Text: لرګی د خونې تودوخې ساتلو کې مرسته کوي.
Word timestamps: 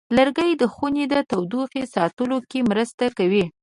لرګی 0.17 0.51
د 0.61 0.63
خونې 0.73 1.05
تودوخې 1.29 1.83
ساتلو 1.95 2.37
کې 2.49 2.59
مرسته 2.71 3.05
کوي. 3.17 3.45